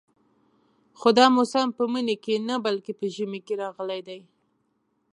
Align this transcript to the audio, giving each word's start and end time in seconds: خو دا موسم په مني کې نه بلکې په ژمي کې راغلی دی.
خو 0.99 1.09
دا 1.17 1.25
موسم 1.37 1.67
په 1.77 1.83
مني 1.91 2.15
کې 2.23 2.35
نه 2.47 2.55
بلکې 2.65 2.91
په 2.99 3.05
ژمي 3.15 3.39
کې 3.45 3.53
راغلی 3.63 4.01
دی. 4.07 4.21